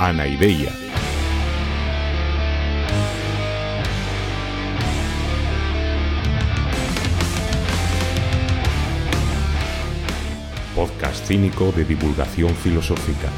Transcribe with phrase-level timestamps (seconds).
[0.00, 0.72] Anaideia.
[10.74, 13.28] Podcast cínico de divulgación filosófica.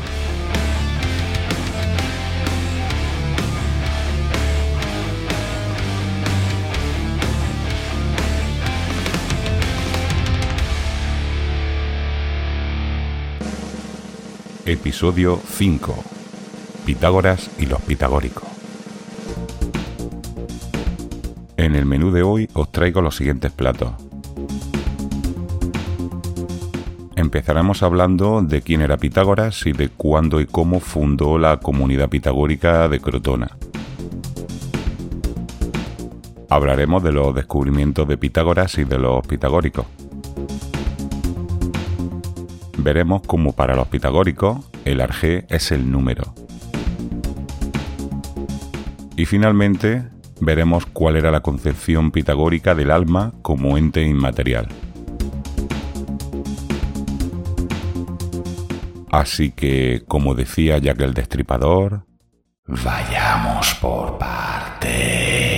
[14.65, 16.22] Episodio 5.
[16.85, 18.45] Pitágoras y los pitagóricos.
[21.57, 23.93] En el menú de hoy os traigo los siguientes platos.
[27.15, 32.89] Empezaremos hablando de quién era Pitágoras y de cuándo y cómo fundó la comunidad pitagórica
[32.89, 33.57] de Crotona.
[36.49, 39.87] Hablaremos de los descubrimientos de Pitágoras y de los pitagóricos
[42.83, 46.35] veremos cómo para los pitagóricos el arjé es el número.
[49.23, 50.03] Y finalmente
[50.41, 54.67] veremos cuál era la concepción pitagórica del alma como ente inmaterial.
[59.13, 62.05] Así que, como decía Jack el Destripador,
[62.67, 65.52] vayamos por partes.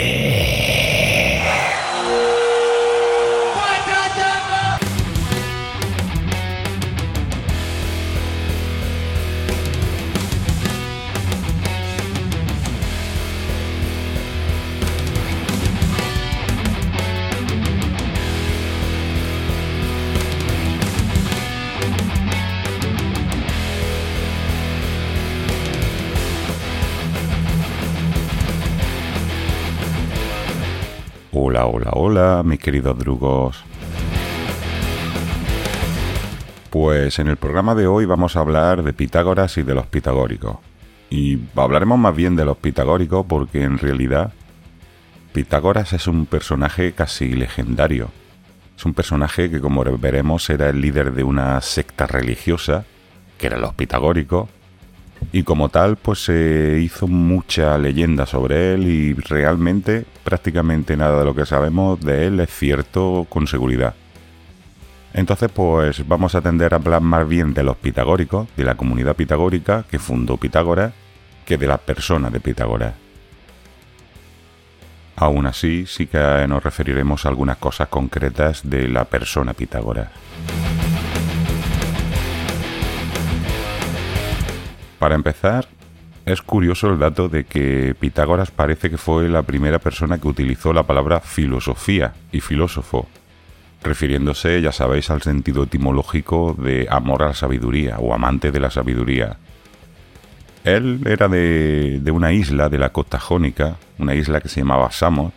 [31.55, 33.63] Hola, hola, hola, mis queridos drugos.
[36.69, 40.57] Pues en el programa de hoy vamos a hablar de Pitágoras y de los pitagóricos.
[41.11, 44.33] Y hablaremos más bien de los pitagóricos porque en realidad
[45.33, 48.09] Pitágoras es un personaje casi legendario.
[48.77, 52.85] Es un personaje que como veremos era el líder de una secta religiosa,
[53.39, 54.49] que eran los pitagóricos,
[55.33, 61.25] y como tal pues se hizo mucha leyenda sobre él y realmente prácticamente nada de
[61.25, 63.95] lo que sabemos de él es cierto con seguridad.
[65.13, 69.17] Entonces pues vamos a tender a hablar más bien de los pitagóricos, de la comunidad
[69.17, 70.93] pitagórica que fundó Pitágoras,
[71.47, 72.95] que de las personas de Pitágoras.
[75.17, 76.19] Aún así, sí que
[76.49, 80.09] nos referiremos a algunas cosas concretas de la persona Pitágoras.
[85.05, 85.67] Para empezar,
[86.25, 90.73] es curioso el dato de que Pitágoras parece que fue la primera persona que utilizó
[90.73, 93.07] la palabra filosofía y filósofo,
[93.83, 98.71] refiriéndose, ya sabéis, al sentido etimológico de amor a la sabiduría o amante de la
[98.71, 99.37] sabiduría.
[100.65, 105.35] Él era de, una isla de la costa jónica, una isla que se llamaba Samos,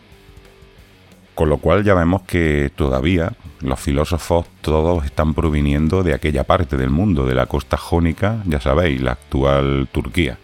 [1.35, 6.77] con lo cual ya vemos que todavía los filósofos todos están proviniendo de aquella parte
[6.77, 10.37] del mundo, de la costa jónica, ya sabéis, la actual Turquía.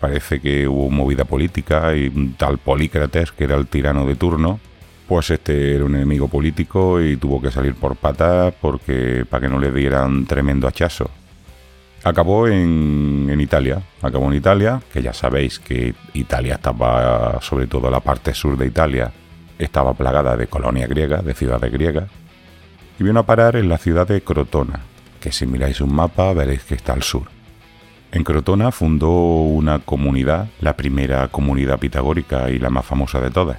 [0.00, 4.58] Parece que hubo movida política y un tal Polícrates, que era el tirano de turno,
[5.06, 9.48] pues este era un enemigo político y tuvo que salir por patas porque para que
[9.48, 11.10] no le dieran tremendo hachazo.
[12.02, 17.90] Acabó en, en, Italia, acabó en Italia, que ya sabéis que Italia estaba sobre todo
[17.90, 19.12] la parte sur de Italia,
[19.64, 22.08] estaba plagada de colonias griegas, de ciudades griegas,
[22.98, 24.80] y vino a parar en la ciudad de Crotona,
[25.20, 27.22] que si miráis un mapa veréis que está al sur.
[28.12, 33.58] En Crotona fundó una comunidad, la primera comunidad pitagórica y la más famosa de todas.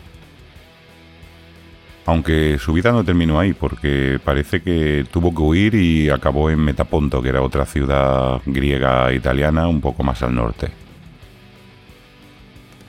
[2.06, 6.60] Aunque su vida no terminó ahí, porque parece que tuvo que huir y acabó en
[6.60, 10.72] Metaponto, que era otra ciudad griega italiana un poco más al norte.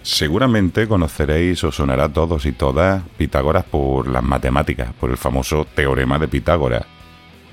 [0.02, 5.64] Seguramente conoceréis o sonará a todos y todas Pitágoras por las matemáticas, por el famoso
[5.64, 6.84] teorema de Pitágoras.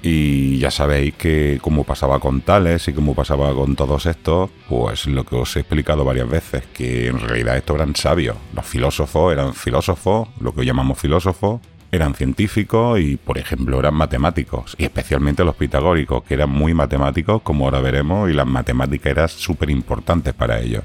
[0.01, 5.06] Y ya sabéis que como pasaba con Tales y como pasaba con todos estos, pues
[5.07, 8.38] lo que os he explicado varias veces, que en realidad estos eran sabios.
[8.56, 13.95] Los filósofos eran filósofos, lo que hoy llamamos filósofos, eran científicos y, por ejemplo, eran
[13.95, 19.12] matemáticos, y especialmente los pitagóricos, que eran muy matemáticos, como ahora veremos, y las matemáticas
[19.12, 20.83] eran súper importantes para ellos.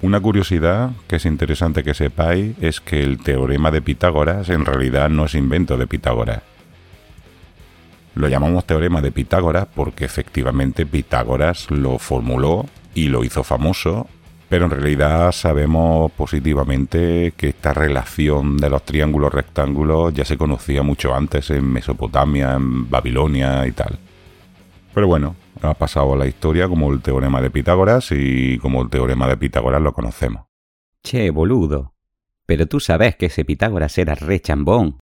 [0.00, 5.10] Una curiosidad que es interesante que sepáis es que el teorema de Pitágoras en realidad
[5.10, 6.42] no es invento de Pitágoras.
[8.14, 14.06] Lo llamamos teorema de Pitágoras porque efectivamente Pitágoras lo formuló y lo hizo famoso,
[14.48, 20.84] pero en realidad sabemos positivamente que esta relación de los triángulos rectángulos ya se conocía
[20.84, 23.98] mucho antes en Mesopotamia, en Babilonia y tal.
[24.94, 28.90] Pero bueno, ha pasado a la historia como el teorema de Pitágoras y como el
[28.90, 30.44] teorema de Pitágoras lo conocemos.
[31.02, 31.94] Che, boludo.
[32.46, 34.98] Pero tú sabes que ese Pitágoras era re chambón.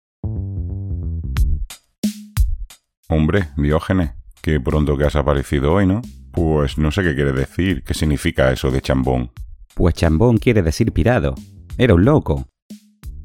[3.08, 4.12] Hombre, Diógenes,
[4.42, 6.02] qué pronto que has aparecido hoy, ¿no?
[6.32, 9.30] Pues no sé qué quiere decir, qué significa eso de chambón.
[9.74, 11.34] Pues chambón quiere decir pirado.
[11.78, 12.46] Era un loco.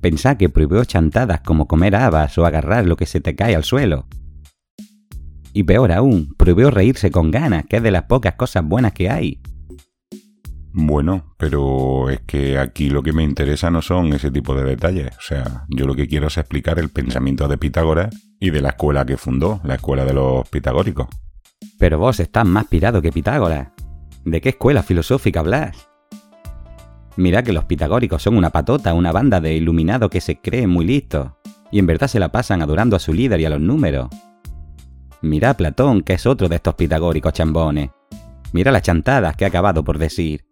[0.02, 3.64] Pensá que prohibió chantadas como comer habas o agarrar lo que se te cae al
[3.64, 4.06] suelo.
[5.54, 9.10] Y peor aún, prohibió reírse con ganas, que es de las pocas cosas buenas que
[9.10, 9.42] hay.
[10.74, 15.10] Bueno, pero es que aquí lo que me interesa no son ese tipo de detalles.
[15.18, 18.70] O sea, yo lo que quiero es explicar el pensamiento de Pitágoras y de la
[18.70, 21.08] escuela que fundó, la escuela de los pitagóricos.
[21.78, 23.70] Pero vos estás más pirado que Pitágoras.
[24.24, 25.90] ¿De qué escuela filosófica hablas?
[27.18, 30.86] Mira que los pitagóricos son una patota, una banda de iluminados que se creen muy
[30.86, 31.32] listos,
[31.70, 34.08] y en verdad se la pasan adorando a su líder y a los números.
[35.22, 37.92] Mira a Platón, que es otro de estos pitagóricos chambones.
[38.54, 40.46] Mira las chantadas que ha acabado por decir.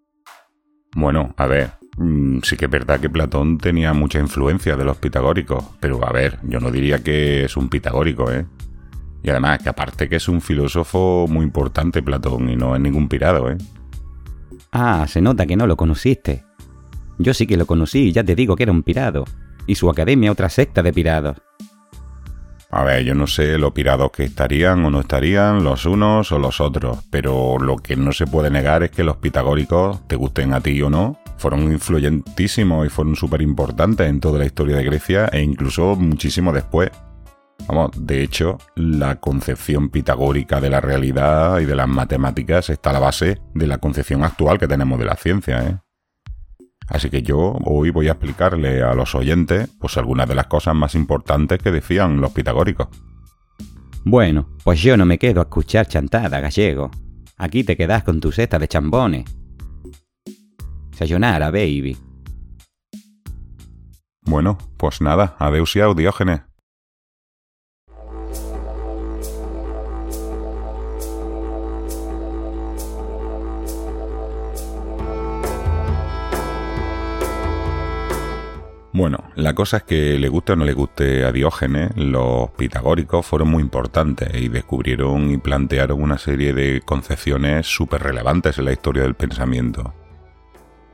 [0.96, 4.98] Bueno, a ver, mm, sí que es verdad que Platón tenía mucha influencia de los
[4.98, 8.46] pitagóricos, pero a ver, yo no diría que es un pitagórico, ¿eh?
[9.22, 13.10] Y además, que aparte que es un filósofo muy importante Platón y no es ningún
[13.10, 13.58] pirado, ¿eh?
[14.72, 16.44] Ah, se nota que no lo conociste.
[17.18, 19.26] Yo sí que lo conocí y ya te digo que era un pirado.
[19.68, 21.38] Y su academia otra secta de pirados.
[22.72, 26.38] A ver, yo no sé los pirados que estarían o no estarían, los unos o
[26.38, 30.54] los otros, pero lo que no se puede negar es que los pitagóricos, te gusten
[30.54, 34.84] a ti o no, fueron influyentísimos y fueron súper importantes en toda la historia de
[34.84, 36.92] Grecia e incluso muchísimo después.
[37.68, 42.94] Vamos, de hecho, la concepción pitagórica de la realidad y de las matemáticas está a
[42.94, 45.78] la base de la concepción actual que tenemos de la ciencia, ¿eh?
[46.90, 50.76] Así que yo hoy voy a explicarle a los oyentes pues algunas de las cosas
[50.76, 52.88] más importantes que decían los pitagóricos.
[54.04, 56.90] Bueno, pues yo no me quedo a escuchar chantada, gallego.
[57.38, 59.26] Aquí te quedas con tu cesta de chambones.
[60.92, 61.96] Sayonara, baby.
[64.22, 66.49] Bueno, pues nada, adeus y Diógenes.
[79.00, 83.26] Bueno, la cosa es que le guste o no le guste a Diógenes, los pitagóricos
[83.26, 88.74] fueron muy importantes y descubrieron y plantearon una serie de concepciones súper relevantes en la
[88.74, 89.94] historia del pensamiento.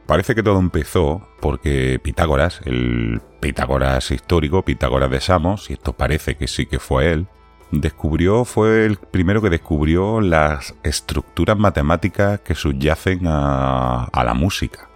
[0.06, 6.36] Parece que todo empezó porque Pitágoras, el Pitágoras histórico, Pitágoras de Samos, y esto parece
[6.38, 7.28] que sí que fue él,
[7.72, 14.90] descubrió, fue el primero que descubrió las estructuras matemáticas que subyacen a, a la música.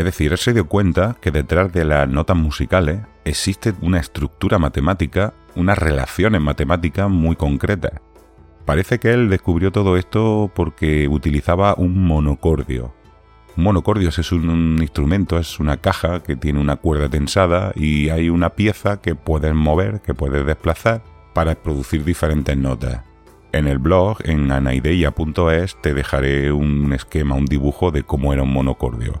[0.00, 4.58] Es decir, él se dio cuenta que detrás de las notas musicales existe una estructura
[4.58, 8.00] matemática, unas relaciones matemáticas muy concretas.
[8.64, 12.94] Parece que él descubrió todo esto porque utilizaba un monocordio.
[13.58, 18.30] Un monocordio es un, instrumento, es una caja que tiene una cuerda tensada y hay
[18.30, 21.02] una pieza que puedes mover, que puedes desplazar
[21.34, 23.02] para producir diferentes notas.
[23.52, 28.54] En el blog, en anaideia.es, te dejaré un esquema, un dibujo de cómo era un
[28.54, 29.20] monocordio.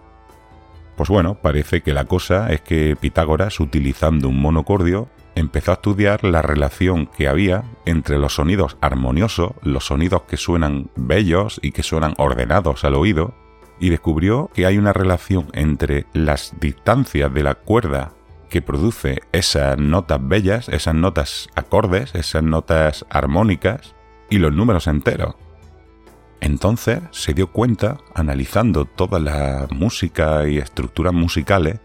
[1.00, 6.24] Pues bueno, parece que la cosa es que Pitágoras, utilizando un monocordio, empezó a estudiar
[6.24, 11.82] la relación que había entre los sonidos armoniosos, los sonidos que suenan bellos y que
[11.82, 13.32] suenan ordenados al oído,
[13.78, 18.12] y descubrió que hay una relación entre las distancias de la cuerda
[18.50, 23.94] que produce esas notas bellas, esas notas acordes, esas notas armónicas,
[24.28, 25.34] y los números enteros.
[26.40, 31.80] Entonces se dio cuenta, analizando toda la música y estructuras musicales,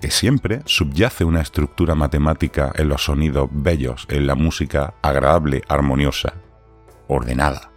[0.00, 6.34] que siempre subyace una estructura matemática en los sonidos bellos, en la música agradable, armoniosa,
[7.08, 7.72] ordenada.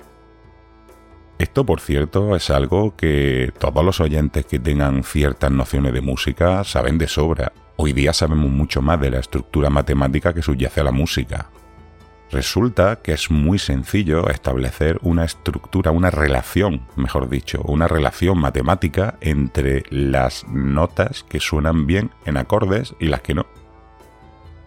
[1.39, 6.63] Esto, por cierto, es algo que todos los oyentes que tengan ciertas nociones de música
[6.63, 7.51] saben de sobra.
[7.77, 11.49] Hoy día sabemos mucho más de la estructura matemática que subyace a la música.
[12.31, 19.17] Resulta que es muy sencillo establecer una estructura, una relación, mejor dicho, una relación matemática
[19.19, 23.47] entre las notas que suenan bien en acordes y las que no.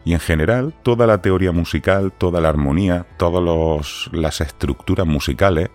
[0.04, 5.71] Y en general, toda la teoría musical, toda la armonía, todas las estructuras musicales,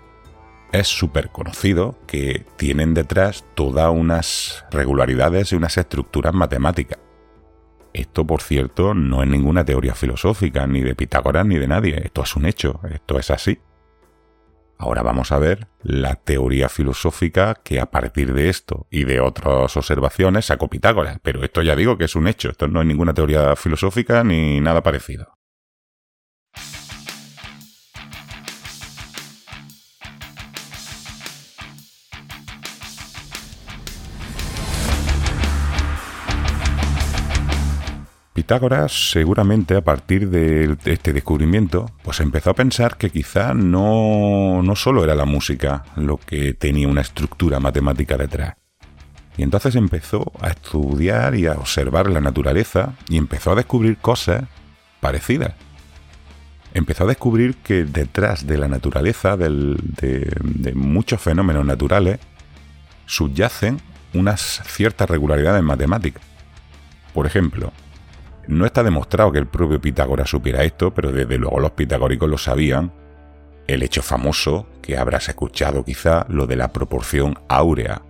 [0.71, 6.99] es súper conocido que tienen detrás todas unas regularidades y unas estructuras matemáticas.
[7.93, 12.01] Esto, por cierto, no es ninguna teoría filosófica, ni de Pitágoras, ni de nadie.
[12.03, 13.59] Esto es un hecho, esto es así.
[14.77, 19.75] Ahora vamos a ver la teoría filosófica que a partir de esto y de otras
[19.75, 21.19] observaciones sacó Pitágoras.
[21.21, 24.61] Pero esto ya digo que es un hecho, esto no es ninguna teoría filosófica ni
[24.61, 25.38] nada parecido.
[38.49, 44.75] Pitágoras seguramente a partir de este descubrimiento pues empezó a pensar que quizá no, no
[44.75, 48.55] solo era la música lo que tenía una estructura matemática detrás.
[49.37, 54.45] Y entonces empezó a estudiar y a observar la naturaleza y empezó a descubrir cosas
[54.99, 55.53] parecidas.
[56.73, 59.77] Empezó a descubrir que detrás de la naturaleza, de,
[60.41, 62.17] de muchos fenómenos naturales,
[63.05, 63.79] subyacen
[64.15, 66.23] unas ciertas regularidades matemáticas.
[67.13, 67.71] Por ejemplo,
[68.49, 72.37] no está demostrado que el propio Pitágoras supiera esto, pero desde luego los pitagóricos lo
[72.39, 72.91] sabían.
[73.67, 78.01] El hecho famoso, que habrás escuchado quizá, lo de la proporción áurea.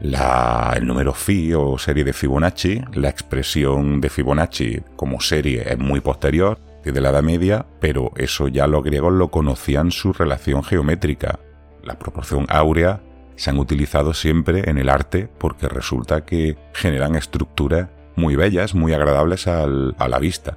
[0.00, 5.78] La, el número phi o serie de Fibonacci, la expresión de Fibonacci como serie es
[5.78, 10.62] muy posterior, desde la Edad Media, pero eso ya los griegos lo conocían su relación
[10.62, 11.38] geométrica.
[11.82, 13.00] La proporción áurea
[13.36, 18.92] se han utilizado siempre en el arte porque resulta que generan estructuras muy bellas, muy
[18.92, 20.56] agradables a la vista.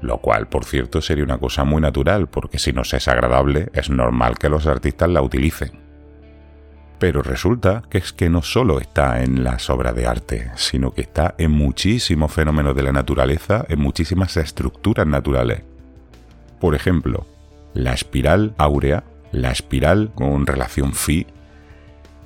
[0.00, 3.88] Lo cual, por cierto, sería una cosa muy natural, porque si no es agradable, es
[3.88, 5.80] normal que los artistas la utilicen.
[6.98, 11.02] Pero resulta que es que no solo está en las obras de arte, sino que
[11.02, 15.62] está en muchísimos fenómenos de la naturaleza, en muchísimas estructuras naturales.
[16.60, 17.26] Por ejemplo,
[17.74, 21.26] la espiral áurea, la espiral con relación phi,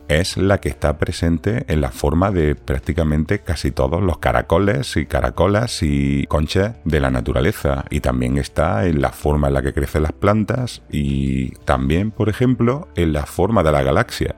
[0.08, 5.06] es la que está presente en la forma de prácticamente casi todos los caracoles y
[5.06, 9.72] caracolas y conchas de la naturaleza y también está en la forma en la que
[9.72, 14.36] crecen las plantas y también, por ejemplo, en la forma de la galaxia.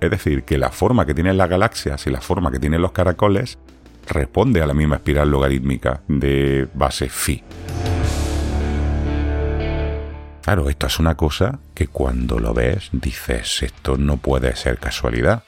[0.00, 2.92] Es decir, que la forma que tienen las galaxias y la forma que tienen los
[2.92, 3.58] caracoles
[4.08, 7.42] responde a la misma espiral logarítmica de base phi.
[10.50, 15.44] Claro, esto es una cosa que cuando lo ves dices, esto no puede ser casualidad.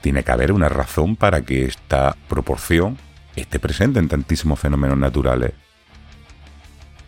[0.00, 2.98] Tiene que haber una razón para que esta proporción
[3.36, 5.52] esté presente en tantísimos fenómenos naturales.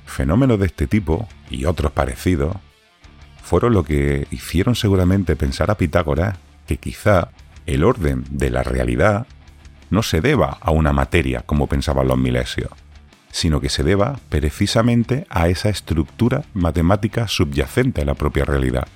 [0.07, 2.55] Fenómenos de este tipo y otros parecidos
[3.43, 7.31] fueron lo que hicieron seguramente pensar a Pitágoras que quizá
[7.67, 9.27] el orden de la realidad
[9.91, 12.71] no se deba a una materia como pensaban los milesios,
[13.33, 18.87] sino que se deba precisamente a esa estructura matemática subyacente a la propia realidad.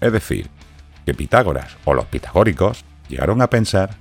[0.00, 0.50] Es decir,
[1.06, 3.96] que Pitágoras o los pitagóricos llegaron a pensar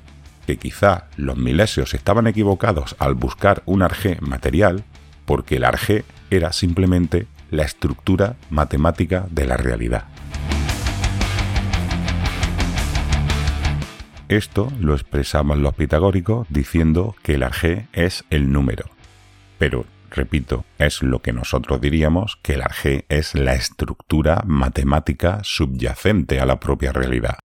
[0.45, 4.83] que quizá los milesios estaban equivocados al buscar un arjé material
[5.25, 10.05] porque el arjé era simplemente la estructura matemática de la realidad.
[14.29, 18.89] Esto lo expresaban los pitagóricos diciendo que el arjé es el número.
[19.57, 26.41] Pero, repito, es lo que nosotros diríamos que el arjé es la estructura matemática subyacente
[26.41, 27.39] a la propia realidad.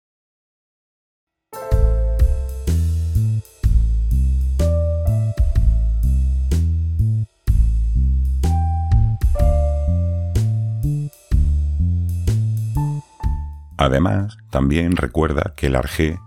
[13.76, 16.18] Además, también recuerda que el arjé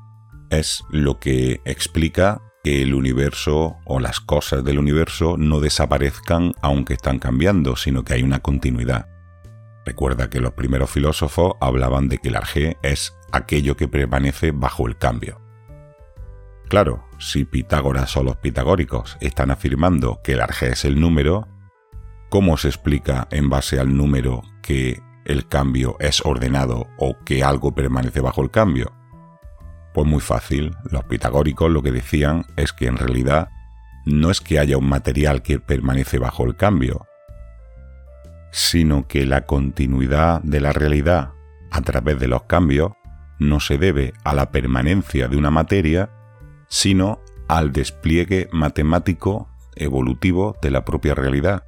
[0.49, 6.93] es lo que explica que el universo o las cosas del universo no desaparezcan aunque
[6.93, 9.07] están cambiando, sino que hay una continuidad.
[9.85, 14.87] Recuerda que los primeros filósofos hablaban de que el arjé es aquello que permanece bajo
[14.87, 15.39] el cambio.
[16.67, 21.47] Claro, si Pitágoras o los pitagóricos están afirmando que el arjé es el número,
[22.29, 27.75] ¿cómo se explica en base al número que el cambio es ordenado o que algo
[27.75, 28.91] permanece bajo el cambio?
[29.95, 33.47] Pues muy fácil, los pitagóricos lo que decían es que en realidad
[34.05, 37.05] no es que haya un material que permanece bajo el cambio,
[38.51, 41.31] sino que la continuidad de la realidad
[41.71, 42.91] a través de los cambios
[43.39, 46.09] no se debe a la permanencia de una materia,
[46.67, 49.47] sino al despliegue matemático
[49.77, 51.63] evolutivo de la propia realidad.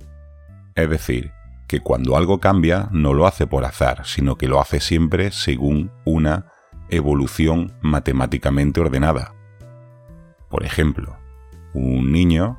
[0.76, 1.32] Es decir,
[1.66, 5.94] que cuando algo cambia no lo hace por azar, sino que lo hace siempre según
[6.04, 6.52] una
[6.90, 9.34] evolución matemáticamente ordenada.
[10.50, 11.18] Por ejemplo,
[11.74, 12.58] un niño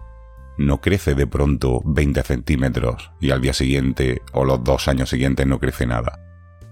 [0.59, 5.47] no crece de pronto 20 centímetros y al día siguiente o los dos años siguientes
[5.47, 6.21] no crece nada,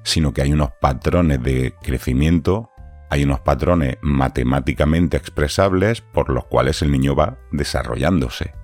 [0.02, 2.70] sino que hay unos patrones de crecimiento,
[3.08, 8.54] hay unos patrones matemáticamente expresables por los cuales el niño va desarrollándose.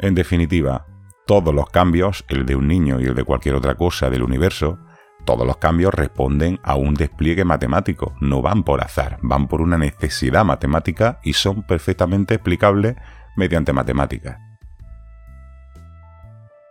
[0.00, 0.86] En definitiva,
[1.26, 4.78] todos los cambios, el de un niño y el de cualquier otra cosa del universo,
[5.24, 9.78] todos los cambios responden a un despliegue matemático, no van por azar, van por una
[9.78, 12.96] necesidad matemática y son perfectamente explicables
[13.36, 14.38] mediante matemáticas.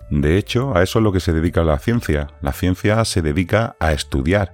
[0.10, 2.28] De hecho, a eso es lo que se dedica la ciencia.
[2.42, 4.54] La ciencia se dedica a estudiar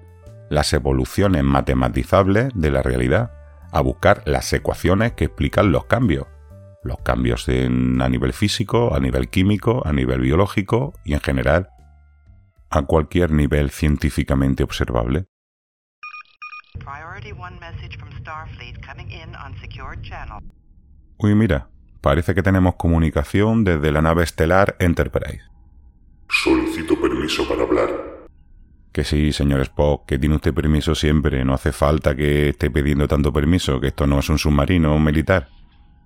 [0.50, 3.34] las evoluciones matematizables de la realidad,
[3.72, 6.28] a buscar las ecuaciones que explican los cambios,
[6.84, 11.70] los cambios en, a nivel físico, a nivel químico, a nivel biológico y en general
[12.70, 15.26] a cualquier nivel científicamente observable.
[21.18, 21.70] Uy, mira,
[22.02, 25.44] parece que tenemos comunicación desde la nave estelar Enterprise.
[26.30, 27.90] Solicito permiso para hablar.
[28.92, 31.44] Que sí, señor Spock, que tiene usted permiso siempre.
[31.44, 35.48] No hace falta que esté pidiendo tanto permiso, que esto no es un submarino militar.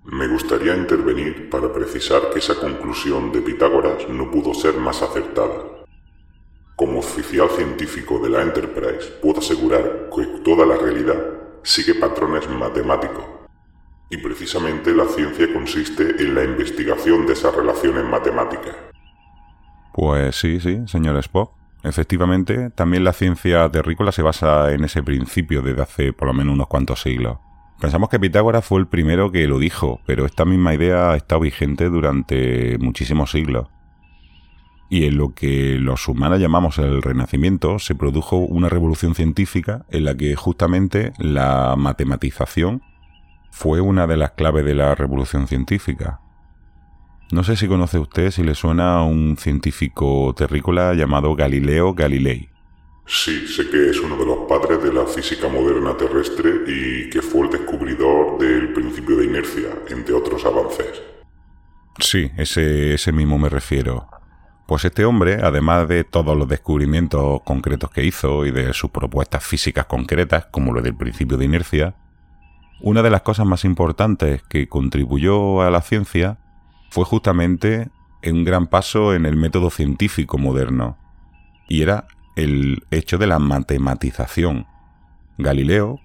[0.04, 5.73] Me gustaría intervenir para precisar que esa conclusión de Pitágoras no pudo ser más acertada.
[6.76, 11.16] Como oficial científico de la Enterprise, puedo asegurar que toda la realidad
[11.62, 13.24] sigue patrones matemáticos.
[14.10, 18.74] Y precisamente la ciencia consiste en la investigación de esas relaciones matemáticas.
[19.92, 21.52] Pues sí, sí, señor Spock.
[21.84, 26.54] Efectivamente, también la ciencia terrícola se basa en ese principio desde hace por lo menos
[26.54, 27.38] unos cuantos siglos.
[27.80, 31.42] Pensamos que Pitágoras fue el primero que lo dijo, pero esta misma idea ha estado
[31.42, 33.68] vigente durante muchísimos siglos.
[34.90, 40.04] Y en lo que los humanos llamamos el Renacimiento se produjo una revolución científica en
[40.04, 42.82] la que justamente la matematización
[43.50, 46.20] fue una de las claves de la revolución científica.
[47.32, 52.50] No sé si conoce usted, si le suena a un científico terrícola llamado Galileo Galilei.
[53.06, 57.20] Sí, sé que es uno de los padres de la física moderna terrestre y que
[57.20, 61.02] fue el descubridor del principio de inercia, entre otros avances.
[61.98, 64.08] Sí, ese, ese mismo me refiero.
[64.66, 69.44] Pues este hombre, además de todos los descubrimientos concretos que hizo y de sus propuestas
[69.44, 71.94] físicas concretas, como lo del principio de inercia,
[72.80, 76.38] una de las cosas más importantes que contribuyó a la ciencia
[76.90, 77.90] fue justamente
[78.24, 80.96] un gran paso en el método científico moderno,
[81.68, 84.66] y era el hecho de la matematización.
[85.36, 86.00] Galileo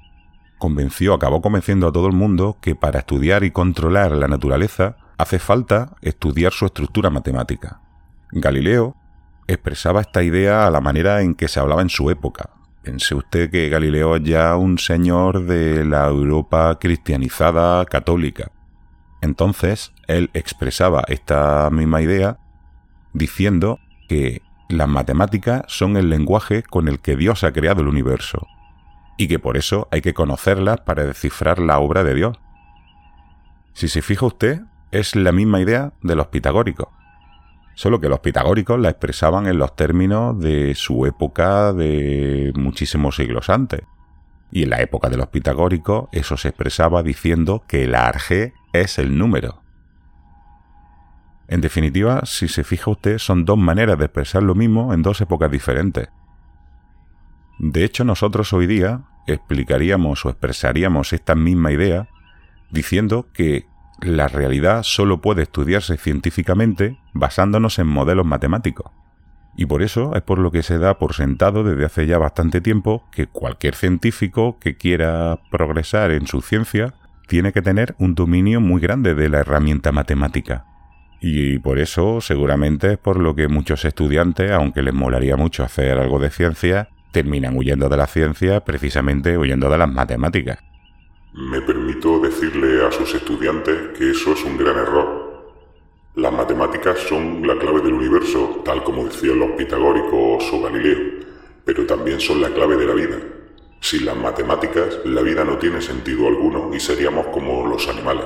[0.57, 5.39] convenció, acabó convenciendo a todo el mundo que para estudiar y controlar la naturaleza hace
[5.39, 7.79] falta estudiar su estructura matemática.
[8.31, 8.95] Galileo
[9.47, 12.51] expresaba esta idea a la manera en que se hablaba en su época.
[12.83, 18.51] Pense usted que Galileo es ya un señor de la Europa cristianizada católica.
[19.21, 22.37] Entonces, él expresaba esta misma idea
[23.13, 28.47] diciendo que las matemáticas son el lenguaje con el que Dios ha creado el universo,
[29.17, 32.39] y que por eso hay que conocerlas para descifrar la obra de Dios.
[33.73, 34.61] Si se fija usted,
[34.91, 36.87] es la misma idea de los pitagóricos,
[37.79, 43.49] solo que los pitagóricos la expresaban en los términos de su época de muchísimos siglos
[43.49, 43.83] antes.
[44.51, 48.99] Y en la época de los pitagóricos eso se expresaba diciendo que la arge es
[48.99, 49.63] el número.
[51.47, 55.21] En definitiva, si se fija usted, son dos maneras de expresar lo mismo en dos
[55.21, 56.09] épocas diferentes.
[57.59, 62.09] De hecho, nosotros hoy día explicaríamos o expresaríamos esta misma idea
[62.71, 63.67] diciendo que
[64.01, 68.91] la realidad solo puede estudiarse científicamente basándonos en modelos matemáticos.
[69.55, 72.61] Y por eso es por lo que se da por sentado desde hace ya bastante
[72.61, 76.93] tiempo que cualquier científico que quiera progresar en su ciencia
[77.27, 80.65] tiene que tener un dominio muy grande de la herramienta matemática.
[81.21, 85.97] Y por eso seguramente es por lo que muchos estudiantes, aunque les molaría mucho hacer
[85.97, 90.59] algo de ciencia, terminan huyendo de la ciencia precisamente huyendo de las matemáticas.
[91.33, 95.53] Me permito decirle a sus estudiantes que eso es un gran error.
[96.15, 101.23] Las matemáticas son la clave del universo, tal como decían los pitagóricos o Galileo,
[101.63, 103.17] pero también son la clave de la vida.
[103.79, 108.25] Sin las matemáticas, la vida no tiene sentido alguno y seríamos como los animales.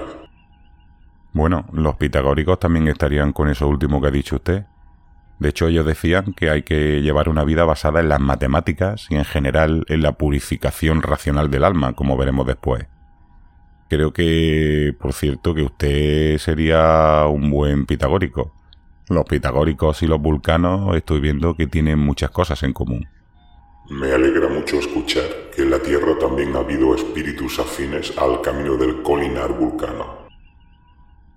[1.34, 4.64] Bueno, los pitagóricos también estarían con eso último que ha dicho usted.
[5.40, 9.16] De hecho, ellos decían que hay que llevar una vida basada en las matemáticas y
[9.16, 12.88] en general en la purificación racional del alma, como veremos después.
[13.94, 18.52] Creo que, por cierto, que usted sería un buen pitagórico.
[19.08, 23.08] Los pitagóricos y los vulcanos estoy viendo que tienen muchas cosas en común.
[23.92, 28.78] Me alegra mucho escuchar que en la Tierra también ha habido espíritus afines al camino
[28.78, 30.26] del colinar vulcano.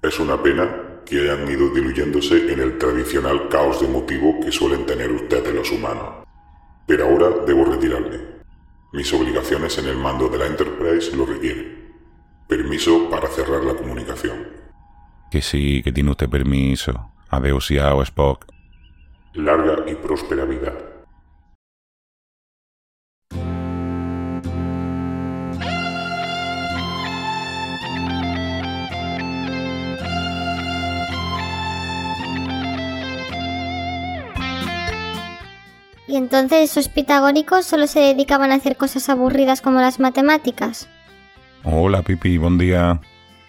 [0.01, 4.87] Es una pena que hayan ido diluyéndose en el tradicional caos de motivo que suelen
[4.87, 6.25] tener ustedes los humanos.
[6.87, 8.19] Pero ahora debo retirarme.
[8.95, 11.86] Mis obligaciones en el mando de la Enterprise lo requieren.
[12.49, 14.47] Permiso para cerrar la comunicación.
[15.31, 17.11] Que sí, que tiene usted permiso.
[17.29, 18.47] Adeus ya, Spock.
[19.35, 20.73] Larga y próspera vida.
[36.09, 40.89] ¿Y entonces esos pitagóricos solo se dedicaban a hacer cosas aburridas como las matemáticas?
[41.69, 43.01] Hola Pipi, buen día.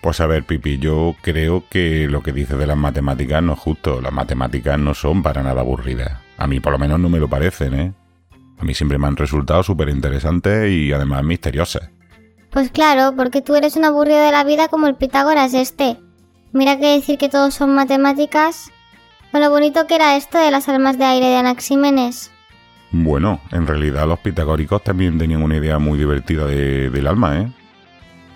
[0.01, 3.59] Pues a ver, Pipi, yo creo que lo que dices de las matemáticas no es
[3.59, 4.01] justo.
[4.01, 6.17] Las matemáticas no son para nada aburridas.
[6.35, 7.93] A mí por lo menos no me lo parecen, ¿eh?
[8.57, 11.91] A mí siempre me han resultado súper interesantes y además misteriosas.
[12.49, 15.99] Pues claro, porque tú eres un aburrido de la vida como el Pitágoras este.
[16.53, 18.71] Mira que decir que todos son matemáticas.
[19.31, 22.31] Con lo bonito que era esto de las almas de aire de Anaxímenes.
[22.89, 27.51] Bueno, en realidad los pitagóricos también tenían una idea muy divertida del alma, ¿eh?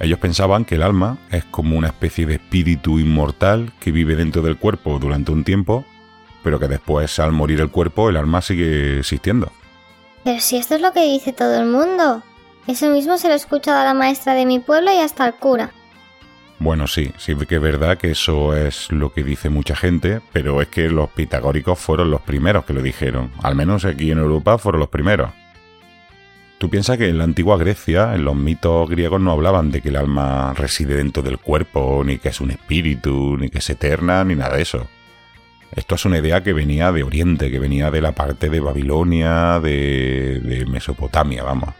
[0.02, 4.42] Ellos pensaban que el alma es como una especie de espíritu inmortal que vive dentro
[4.42, 5.86] del cuerpo durante un tiempo,
[6.44, 9.52] pero que después al morir el cuerpo el alma sigue existiendo.
[10.24, 12.24] Pero si esto es lo que dice todo el mundo.
[12.66, 15.36] Eso mismo se lo he escuchado a la maestra de mi pueblo y hasta al
[15.36, 15.72] cura.
[16.58, 20.64] Bueno, sí, sí que es verdad que eso es lo que dice mucha gente, pero
[20.64, 23.32] es que los pitagóricos fueron los primeros que lo dijeron.
[23.44, 25.32] Al menos aquí en Europa fueron los primeros.
[26.62, 29.90] Tú piensas que en la antigua Grecia, en los mitos griegos, no hablaban de que
[29.90, 34.24] el alma reside dentro del cuerpo, ni que es un espíritu, ni que es eterna,
[34.24, 34.88] ni nada de eso.
[35.76, 39.60] Esto es una idea que venía de Oriente, que venía de la parte de Babilonia,
[39.60, 41.74] de, de Mesopotamia, vamos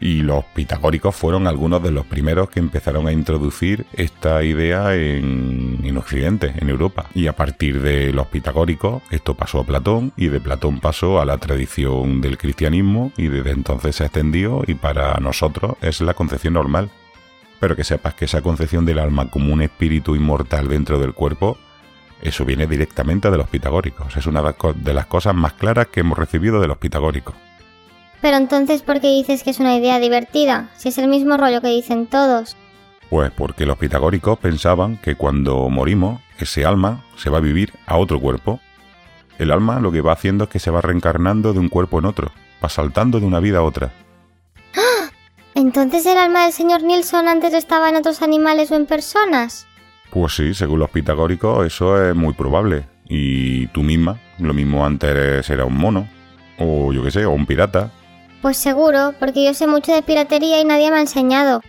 [0.00, 5.80] y los pitagóricos fueron algunos de los primeros que empezaron a introducir esta idea en,
[5.82, 7.06] en, Occidente, en Europa.
[7.14, 11.24] Y a partir de los pitagóricos esto pasó a Platón y de Platón pasó a
[11.24, 16.14] la tradición del cristianismo y desde entonces se ha extendido y para nosotros es la
[16.14, 16.90] concepción normal.
[17.60, 21.58] Pero que sepas que esa concepción del alma como un espíritu inmortal dentro del cuerpo,
[22.22, 24.16] eso viene directamente de los pitagóricos.
[24.16, 27.34] Es una de las cosas más claras que hemos recibido de los pitagóricos.
[28.20, 30.70] Pero entonces, ¿por qué dices que es una idea divertida?
[30.76, 32.56] Si es el mismo rollo que dicen todos.
[33.10, 37.96] Pues porque los pitagóricos pensaban que cuando morimos, ese alma se va a vivir a
[37.96, 38.60] otro cuerpo.
[39.38, 42.06] El alma lo que va haciendo es que se va reencarnando de un cuerpo en
[42.06, 43.92] otro, va saltando de una vida a otra.
[44.76, 45.10] ¡Ah!
[45.54, 49.66] ¿Entonces el alma del señor Nilsson antes estaba en otros animales o en personas?
[50.10, 52.86] Pues sí, según los pitagóricos eso es muy probable.
[53.08, 56.08] Y tú misma, lo mismo antes era un mono,
[56.58, 57.90] o yo qué sé, o un pirata,
[58.42, 61.62] pues seguro, porque yo sé mucho de piratería y nadie me ha enseñado.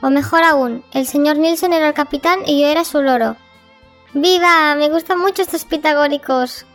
[0.00, 3.36] O mejor aún, el señor Nilsson era el capitán y yo era su loro.
[4.14, 4.74] ¡Viva!
[4.74, 6.66] Me gustan mucho estos pitagóricos.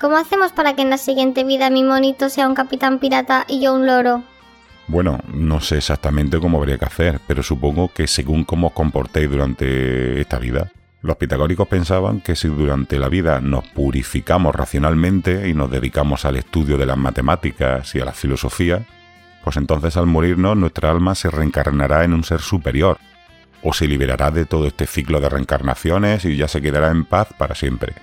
[0.00, 3.60] ¿Cómo hacemos para que en la siguiente vida mi monito sea un capitán pirata y
[3.60, 4.24] yo un loro?
[4.88, 9.30] Bueno, no sé exactamente cómo habría que hacer, pero supongo que según cómo os comportéis
[9.30, 10.70] durante esta vida,
[11.02, 16.36] los pitagóricos pensaban que si durante la vida nos purificamos racionalmente y nos dedicamos al
[16.36, 18.84] estudio de las matemáticas y a la filosofía,
[19.44, 22.98] pues entonces al morirnos nuestra alma se reencarnará en un ser superior,
[23.62, 27.28] o se liberará de todo este ciclo de reencarnaciones y ya se quedará en paz
[27.36, 27.94] para siempre.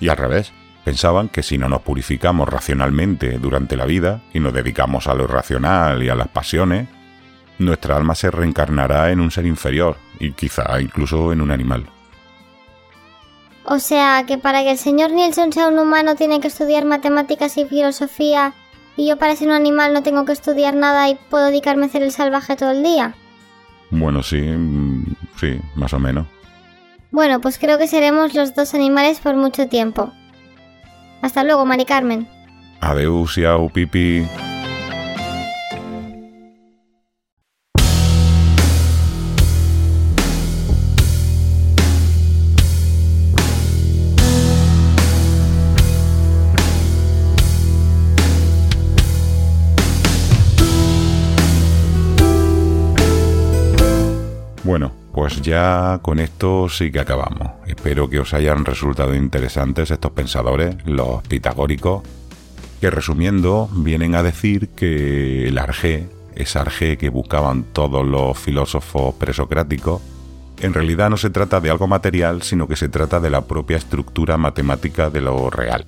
[0.00, 0.52] Y al revés,
[0.84, 5.24] pensaban que si no nos purificamos racionalmente durante la vida y nos dedicamos a lo
[5.24, 6.88] irracional y a las pasiones,
[7.58, 11.86] nuestra alma se reencarnará en un ser inferior y quizá incluso en un animal.
[13.64, 17.56] O sea, que para que el señor Nielsen sea un humano tiene que estudiar matemáticas
[17.58, 18.54] y filosofía,
[18.96, 21.86] y yo para ser un animal no tengo que estudiar nada y puedo dedicarme a
[21.86, 23.14] hacer el salvaje todo el día.
[23.90, 26.26] Bueno, sí, mm, sí, más o menos.
[27.10, 30.12] Bueno, pues creo que seremos los dos animales por mucho tiempo.
[31.20, 32.28] Hasta luego, Mari Carmen.
[32.80, 34.26] Adeus, yau, pipi.
[55.32, 57.52] Pues ya con esto sí que acabamos.
[57.66, 62.02] Espero que os hayan resultado interesantes estos pensadores, los pitagóricos,
[62.82, 69.14] que resumiendo vienen a decir que el arjé, ese arjé que buscaban todos los filósofos
[69.14, 70.02] presocráticos,
[70.60, 73.78] en realidad no se trata de algo material, sino que se trata de la propia
[73.78, 75.86] estructura matemática de lo real.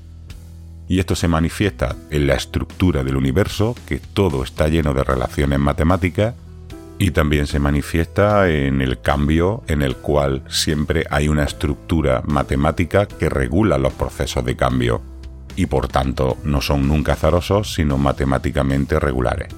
[0.88, 5.58] Y esto se manifiesta en la estructura del universo, que todo está lleno de relaciones
[5.58, 6.34] matemáticas,
[6.98, 13.06] y también se manifiesta en el cambio en el cual siempre hay una estructura matemática
[13.06, 15.02] que regula los procesos de cambio
[15.56, 19.48] y por tanto no son nunca azarosos sino matemáticamente regulares.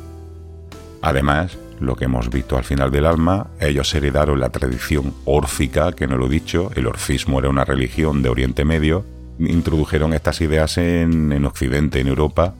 [1.03, 6.07] Además, lo que hemos visto al final del alma, ellos heredaron la tradición órfica, que
[6.07, 9.05] no lo he dicho, el orfismo era una religión de Oriente Medio,
[9.39, 12.55] introdujeron estas ideas en, en Occidente, en Europa,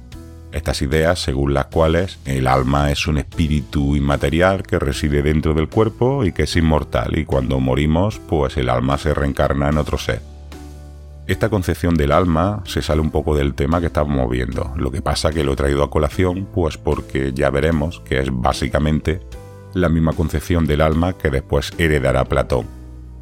[0.53, 5.69] estas ideas según las cuales el alma es un espíritu inmaterial que reside dentro del
[5.69, 9.99] cuerpo y que es inmortal y cuando morimos pues el alma se reencarna en otro
[9.99, 10.21] ser.
[11.27, 15.03] Esta concepción del alma se sale un poco del tema que estábamos viendo, lo que
[15.03, 19.21] pasa que lo he traído a colación pues porque ya veremos que es básicamente
[19.75, 22.67] la misma concepción del alma que después heredará Platón.